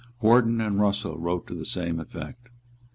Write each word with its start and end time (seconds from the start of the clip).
Wharton 0.19 0.59
and 0.59 0.79
Russell 0.79 1.19
wrote 1.19 1.45
to 1.45 1.53
the 1.53 1.63
same 1.63 1.99
effect. 1.99 2.49